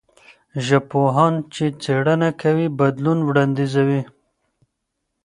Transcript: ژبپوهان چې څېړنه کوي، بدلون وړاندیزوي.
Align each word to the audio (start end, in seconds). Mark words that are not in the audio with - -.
ژبپوهان 0.65 1.33
چې 1.53 1.65
څېړنه 1.81 2.29
کوي، 2.41 2.67
بدلون 2.79 3.19
وړاندیزوي. 3.23 4.01